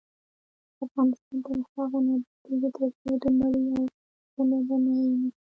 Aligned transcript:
افغانستان 0.85 1.37
تر 1.45 1.55
هغو 1.73 1.99
نه 2.07 2.15
ابادیږي، 2.51 2.71
ترڅو 2.75 3.09
د 3.21 3.25
مړي 3.37 3.61
او 3.75 3.83
ژوندي 4.33 4.59
درناوی 4.67 5.05
ونشي. 5.09 5.29